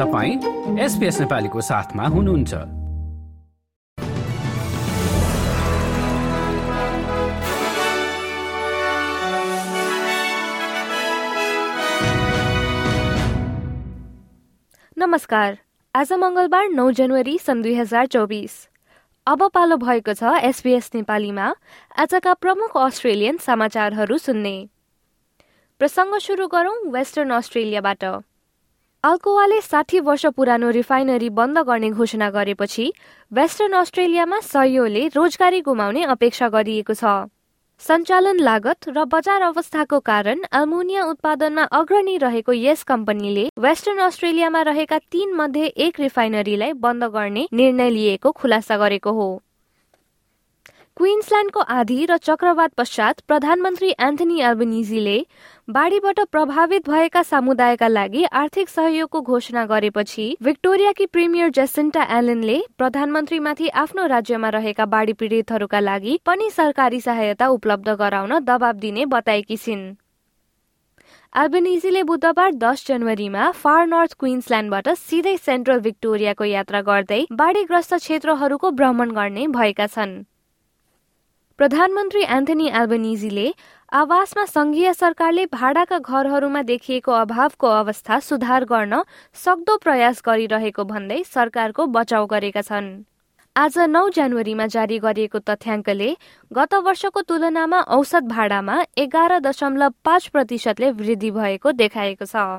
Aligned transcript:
तपाईँ 0.00 0.78
एसपिएस 0.80 1.20
नेपालीको 1.20 1.60
साथमा 1.60 2.04
हुनुहुन्छ। 2.06 2.54
नमस्कार। 14.98 15.58
आज 15.94 16.12
मङ्गलबार 16.12 16.68
नौ 16.68 16.90
जनवरी 16.90 17.38
सन् 17.38 17.62
दुई 17.62 17.74
हजार 17.74 18.06
चौबिस। 18.06 18.68
अब 19.26 19.48
पालो 19.48 19.76
भएको 19.76 20.14
छ 20.14 20.22
एसबीएस 20.22 20.90
नेपालीमा। 20.94 21.54
आजका 21.98 22.34
प्रमुख 22.34 22.76
अस्ट्रेलियन 22.76 23.36
समाचारहरू 23.36 24.18
सुन्ने। 24.18 24.68
प्रसङ्ग 25.78 26.18
सुरु 26.18 26.46
गरौं 26.46 26.90
वेस्टर्न 26.90 27.30
अस्ट्रेलियाबाट। 27.30 28.04
अल्कोवाले 29.04 29.60
साठी 29.60 30.00
वर्ष 30.00 30.24
पुरानो 30.36 30.70
रिफाइनरी 30.70 31.28
बन्द 31.30 31.58
गर्ने 31.58 31.88
घोषणा 31.90 32.28
गरेपछि 32.30 32.84
वेस्टर्न 33.32 33.72
अस्ट्रेलियामा 33.74 34.40
सयौंले 34.42 35.06
रोजगारी 35.14 35.60
गुमाउने 35.60 36.02
अपेक्षा 36.04 36.48
गरिएको 36.48 36.94
छ। 36.94 37.14
सञ्चालन 37.80 38.40
लागत 38.40 38.88
र 38.88 39.04
बजार 39.08 39.42
अवस्थाको 39.42 40.00
कारण 40.04 40.44
अल्मोनिया 40.52 41.04
उत्पादनमा 41.06 41.64
अग्रणी 41.80 42.16
रहेको 42.20 42.52
यस 42.52 42.82
कम्पनीले 42.84 43.48
वेस्टर्न 43.58 43.98
अस्ट्रेलियामा 44.04 44.62
रहेका 44.68 44.98
तीन 45.12 45.32
मध्ये 45.34 45.66
एक 45.86 46.00
रिफाइनरीलाई 46.00 46.72
बन्द 46.84 47.04
गर्ने 47.14 47.46
निर्णय 47.52 47.90
लिएको 47.90 48.32
खुलासा 48.32 48.76
गरेको 48.76 49.12
हो। 49.12 49.30
क्विन्सल्याण्डको 51.00 51.60
आधी 51.72 52.04
र 52.06 52.16
चक्रवात 52.24 52.70
पश्चात 52.76 53.20
प्रधानमन्त्री 53.28 53.90
एन्थनी 54.06 54.40
एल्बनिजीले 54.44 55.16
बाढीबाट 55.68 56.18
प्रभावित 56.32 56.88
भएका 56.88 57.22
समुदायका 57.22 57.88
लागि 57.88 58.24
आर्थिक 58.40 58.68
सहयोगको 58.68 59.20
घोषणा 59.22 59.64
गरेपछि 59.66 60.26
भिक्टोरियाकी 60.42 61.06
प्रिमियर 61.06 61.48
जेसिन्टा 61.58 62.02
एलेनले 62.18 62.58
प्रधानमन्त्रीमाथि 62.78 63.68
आफ्नो 63.82 64.06
राज्यमा 64.12 64.48
रहेका 64.56 64.84
बाढी 64.94 65.12
पीडितहरूका 65.22 65.80
लागि 65.80 66.18
पनि 66.26 66.50
सरकारी 66.50 67.00
सहायता 67.00 67.48
उपलब्ध 67.56 67.88
गराउन 68.00 68.38
दबाब 68.44 68.76
दिने 68.80 69.06
बताएकी 69.14 69.56
छिन्। 69.56 69.86
एल्बनिजीले 71.34 72.02
बुधबार 72.10 72.52
दस 72.64 72.84
जनवरीमा 72.88 73.50
फार 73.62 73.86
नर्थ 73.86 74.18
क्विन्सल्याण्डबाट 74.20 74.88
सिधै 75.04 75.36
सेन्ट्रल 75.46 75.80
भिक्टोरियाको 75.80 76.44
यात्रा 76.50 76.80
गर्दै 76.90 77.24
बाढीग्रस्त 77.40 77.94
क्षेत्रहरूको 77.96 78.70
भ्रमण 78.72 79.10
गर्ने 79.12 79.46
भएका 79.56 79.86
छन्। 79.88 80.14
प्रधानमन्त्री 81.60 82.20
एन्थनी 82.34 82.68
एल्बनिजीले 82.74 83.50
आवासमा 83.92 84.44
संघीय 84.46 84.92
सरकारले 84.92 85.44
भाडाका 85.52 85.98
घरहरूमा 85.98 86.62
देखिएको 86.62 87.12
अभावको 87.12 87.68
अवस्था 87.70 88.18
सुधार 88.20 88.64
गर्न 88.64 89.00
सक्दो 89.36 89.76
प्रयास 89.82 90.22
गरिरहेको 90.26 90.84
भन्दै 90.84 91.20
सरकारको 91.26 91.86
बचाउ 91.98 92.26
गरेका 92.26 92.62
छन्। 92.62 92.88
आज 93.56 93.78
नौ 93.90 94.08
जनवरीमा 94.08 94.66
जारी 94.72 94.98
गरिएको 95.04 95.38
तथ्याङ्कले 95.50 96.10
गत 96.50 96.74
वर्षको 96.88 97.26
तुलनामा 97.28 97.80
औसत 97.92 98.32
भाडामा 98.32 98.80
एघार 98.98 99.38
दशमलव 99.42 99.92
पाँच 100.04 100.28
प्रतिशतले 100.28 100.90
वृद्धि 100.96 101.30
भएको 101.30 101.72
देखाएको 101.76 102.24
छ। 102.24 102.50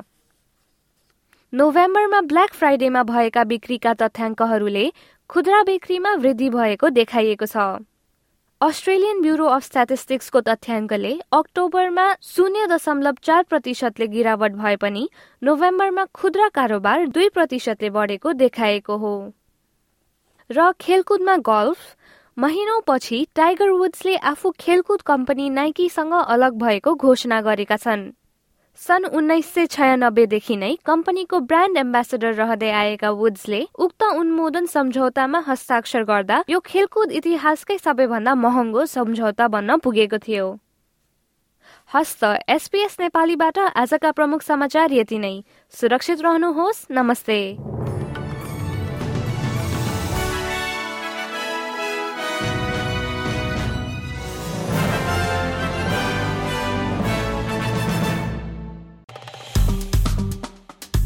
नोभेम्बरमा 1.53 2.21
ब्ल्याक 2.29 2.53
फ्राइडेमा 2.55 3.03
भएका 3.09 3.43
बिक्रीका 3.49 3.93
तथ्याङ्कहरूले 4.01 4.91
खुद्रा 5.29 5.63
बिक्रीमा 5.65 6.13
वृद्धि 6.21 6.49
भएको 6.51 6.99
देखाइएको 6.99 7.45
छ। 7.47 7.71
अस्ट्रेलियन 8.61 9.21
ब्युरो 9.21 9.45
अफ 9.47 9.63
स्ट्याटिस्टिक्सको 9.63 10.39
तथ्याङ्कले 10.47 11.11
अक्टोबरमा 11.33 12.03
शून्य 12.23 12.65
दशमलव 12.67 13.15
चार 13.23 13.43
प्रतिशतले 13.49 14.07
गिरावट 14.07 14.51
भए 14.51 14.75
पनि 14.75 15.07
नोभेम्बरमा 15.41 16.03
खुद्रा 16.13 16.47
कारोबार 16.49 17.05
दुई 17.07 17.29
प्रतिशतले 17.29 17.89
बढेको 17.89 18.33
देखाएको 18.43 18.97
हो। 18.97 19.13
र 20.49 20.71
खेलकुदमा 20.79 21.37
गल्फ 21.49 21.79
महिनौपछि 22.37 23.25
टाइगर 23.35 23.69
वुड्सले 23.71 24.15
आफू 24.29 24.53
खेलकुद 24.59 25.01
कम्पनी 25.01 25.49
नाइकीसँग 25.49 26.13
अलग 26.13 26.61
भएको 26.61 26.95
घोषणा 26.95 27.41
गरेका 27.41 27.77
छन्। 27.77 28.09
सन् 28.79 29.05
उन्नाइस 29.05 29.45
सय 29.53 29.65
छयानब्बेदेखि 29.67 30.55
नै 30.57 30.69
कम्पनीको 30.85 31.39
ब्रान्ड 31.49 31.77
एम्बेसेडर 31.77 32.33
रहँदै 32.33 32.69
आएका 32.71 33.09
वुड्सले 33.11 33.59
उक्त 33.77 34.03
उन्मोदन 34.03 34.65
सम्झौतामा 34.65 35.39
हस्ताक्षर 35.47 36.03
गर्दा 36.03 36.37
यो 36.49 36.59
खेलकुद 36.65 37.11
इतिहासकै 37.11 37.77
सबैभन्दा 37.77 38.35
महँगो 38.37 38.85
सम्झौता 38.87 39.47
बन्न 39.47 39.77
पुगेको 39.77 40.17
थियो। 40.17 40.47
हस्त 41.91 42.23
एसपीएस 42.49 42.97
नेपालीबाट 42.99 43.59
आजका 43.75 44.11
प्रमुख 44.11 44.41
समाचार 44.41 44.91
यति 44.93 45.17
नै। 45.19 45.35
सुरक्षित 45.73 46.21
रहनुहोस्। 46.21 46.85
नमस्ते। 46.91 47.39